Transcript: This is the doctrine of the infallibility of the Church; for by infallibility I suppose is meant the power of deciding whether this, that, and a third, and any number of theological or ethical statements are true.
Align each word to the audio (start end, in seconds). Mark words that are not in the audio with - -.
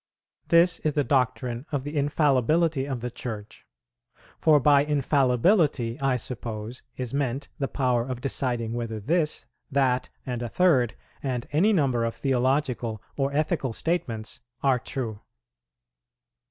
This 0.47 0.79
is 0.79 0.93
the 0.93 1.03
doctrine 1.03 1.67
of 1.71 1.83
the 1.83 1.95
infallibility 1.95 2.85
of 2.87 3.01
the 3.01 3.11
Church; 3.11 3.67
for 4.39 4.59
by 4.59 4.83
infallibility 4.83 6.01
I 6.01 6.17
suppose 6.17 6.81
is 6.97 7.13
meant 7.13 7.49
the 7.59 7.67
power 7.67 8.07
of 8.07 8.19
deciding 8.19 8.73
whether 8.73 8.99
this, 8.99 9.45
that, 9.69 10.09
and 10.25 10.41
a 10.41 10.49
third, 10.49 10.95
and 11.21 11.45
any 11.51 11.71
number 11.71 12.03
of 12.03 12.15
theological 12.15 12.99
or 13.15 13.31
ethical 13.31 13.73
statements 13.73 14.39
are 14.63 14.79
true. 14.79 15.19